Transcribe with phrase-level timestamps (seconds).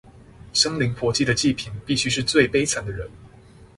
[0.51, 3.07] 生靈活祭的祭品必須是最悲慘的人